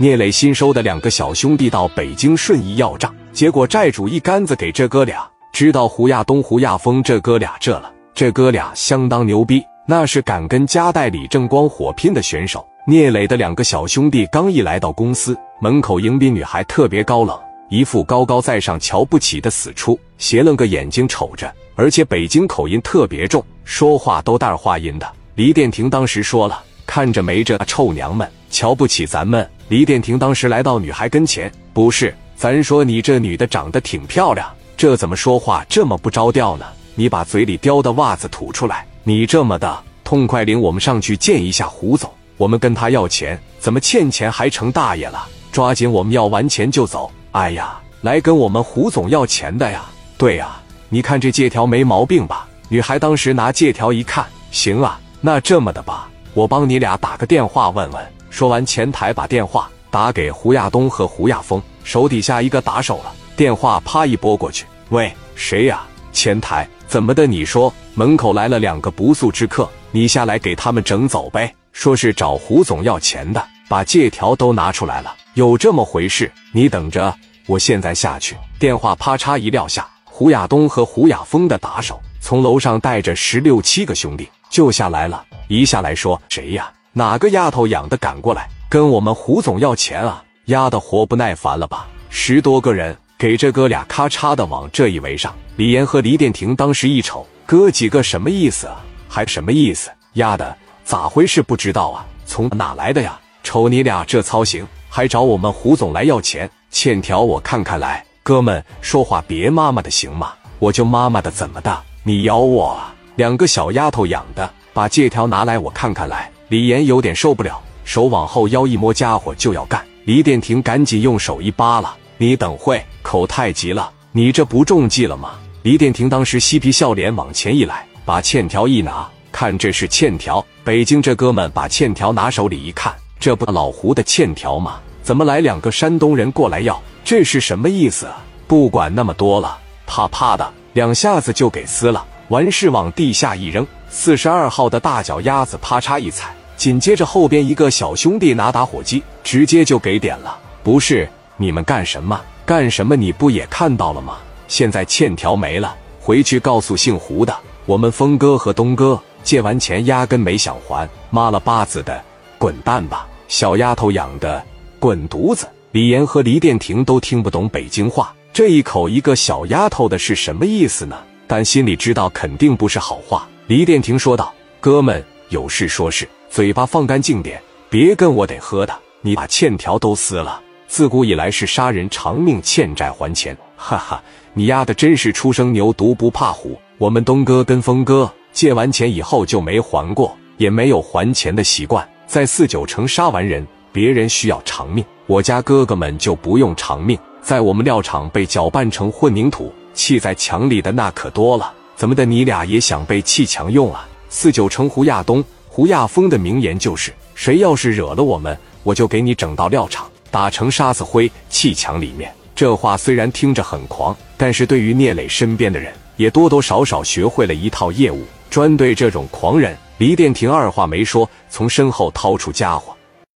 [0.00, 5.28] 聂磊新收的两个小兄弟到北京顺义要账，结果债主一竿子给这哥俩。
[5.52, 12.66] 知道胡亚东、胡亚峰这哥俩这了，这哥俩相当牛逼，那是敢跟夹带李正光火拼的选手。
[12.86, 17.38] 聂磊的两个小兄弟刚一来到公司门口，迎宾女孩特别高冷，
[17.68, 25.06] 一副高高在上、瞧不起的死出，斜楞个眼睛瞅着，而且北京口音特别重，说话都带儿话音的。
[25.34, 36.66] 李殿廷当时说了：“看着没这臭娘们，瞧不起咱们。”李殿廷当时来到女孩跟前：“不是，咱说你这女的长得挺漂亮，这怎么说话这么不着调呢？
[36.96, 38.84] 你把嘴里叼的袜子吐出来！
[39.04, 42.10] 你这么的痛快，领我们上去见一下胡总。
[42.36, 45.28] 我们跟他要钱，怎么欠钱还成大爷了？
[45.52, 47.08] 抓紧我们要完钱就走！
[47.30, 49.84] 哎呀，来跟我们胡总要钱的呀？
[50.18, 52.48] 对呀，你看这借条没毛病吧？
[52.68, 63.12] 女孩当时拿借条一看，行啊，那这么的吧，我帮你俩打个电话问问。”说完，前台把电话打给胡亚东和胡亚峰手底下一个打手了。
[63.36, 65.82] 电话啪一拨过去，喂，谁呀？
[66.12, 67.26] 前台，怎么的？
[67.26, 71.54] 你说门口来了两个不速之客，你下来给他们整走呗。
[71.72, 75.14] 说是找胡总要钱的，把借条都拿出来了。
[75.34, 76.30] 有这么回事？
[76.52, 77.14] 你等着，
[77.46, 78.36] 我现在下去。
[78.58, 85.24] 电话啪嚓一撂下，胡亚东和胡亚峰的打手从楼上带着十六七个兄弟就下来了。
[85.46, 86.70] 一下来说，谁呀？
[86.92, 90.24] 哪个丫头养的赶过来跟我们胡总要钱啊？
[90.46, 91.86] 丫的活不耐烦了吧？
[92.08, 95.32] 十多个人给这哥俩咔嚓的往这一围上。
[95.54, 98.80] 李岩和黎殿廷当时一瞅，哥几个什么意思啊？
[99.08, 99.88] 还什么意思？
[100.14, 101.42] 丫的咋回事？
[101.42, 102.04] 不知道啊？
[102.26, 103.20] 从哪来的呀？
[103.44, 106.50] 瞅你俩这操行，还找我们胡总来要钱？
[106.72, 110.32] 欠条我看看来，哥们说话别妈妈的行吗？
[110.58, 111.82] 我就妈妈的怎么的？
[112.02, 112.92] 你咬我啊？
[113.14, 116.28] 两个小丫头养的，把借条拿来我看看来。
[116.50, 119.80] 李岩有点受不了，手往后腰一摸，家伙就要干。
[120.04, 130.44] 李殿廷赶紧用手一扒拉：“你等会，口太急了，你这不中计了吗？”李殿廷当时嬉皮笑脸往前一来，把欠条一拿，看这是欠条。
[130.64, 134.80] 北京这哥们把欠条拿手里一看，这不老胡的欠条吗？
[135.04, 136.82] 怎么来两个山东人过来要？
[137.04, 138.24] 这是什么意思啊？
[138.48, 139.56] 不管那么多了，
[139.86, 143.64] 啪啪的两下子就给撕了，完事往地下一扔。
[143.88, 146.34] 四十二号的大脚丫子啪嚓一踩。
[146.60, 150.38] 紧接着后边一个小兄弟拿打火机，直接就给点了。
[150.62, 152.20] 不是你们干什么？
[152.44, 152.94] 干什么？
[152.94, 154.18] 你不也看到了吗？
[154.46, 157.34] 现在欠条没了，回去告诉姓胡的，
[157.64, 161.98] 我们峰哥和东哥借完钱压根没想还，妈了巴子的，
[162.36, 163.08] 滚蛋吧！
[163.26, 164.44] 小丫头养的，
[164.78, 165.48] 滚犊子！
[165.72, 170.98] 李岩和黎殿廷都听不懂北京话，这一口一个小丫头的是什么意思呢？
[171.26, 173.26] 但心里知道肯定不是好话。
[173.46, 178.72] 黎殿廷说道：“哥们，有事说事。”嘴巴放干净点，别跟我得喝的。
[179.00, 180.40] 你把欠条都撕了。
[180.68, 183.36] 自古以来是杀人偿命，欠债还钱。
[183.56, 184.00] 哈哈，
[184.32, 186.56] 你丫的真是初生牛犊不怕虎。
[186.78, 191.86] 我们东哥跟峰哥借完钱以后就没还过，也没有还钱的习惯。
[192.06, 196.96] 在四九城杀完人，别人需要偿命，我家哥哥们就不用偿命。
[197.20, 201.52] 在我们料场被搅拌成混凝土，砌在墙里的那可多了。
[201.74, 203.88] 怎么的，你俩也想被砌墙用啊？
[204.08, 205.24] 四九城胡亚东。
[205.60, 219.54] 吴亚峰的名言就是：“谁要是惹了我们，我就给你整到料场，打成沙子灰，砌墙里面。”这话虽然听着很狂，但是对于聂磊身边的人，也多多少少学会了一套业务，专对这种狂人。
[219.76, 222.74] 黎殿廷二话没说，从身后掏出家伙。